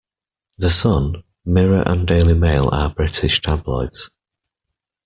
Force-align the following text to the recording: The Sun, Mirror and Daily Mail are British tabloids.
The 0.57 0.71
Sun, 0.71 1.21
Mirror 1.45 1.83
and 1.85 2.07
Daily 2.07 2.33
Mail 2.33 2.69
are 2.71 2.89
British 2.89 3.39
tabloids. 3.39 4.09